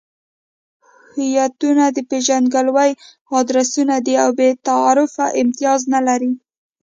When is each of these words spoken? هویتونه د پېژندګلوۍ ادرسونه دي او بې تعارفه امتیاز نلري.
هویتونه 1.13 1.85
د 1.95 1.97
پېژندګلوۍ 2.09 2.91
ادرسونه 3.39 3.95
دي 4.05 4.15
او 4.23 4.29
بې 4.37 4.49
تعارفه 4.67 5.25
امتیاز 5.41 5.81
نلري. 5.93 6.31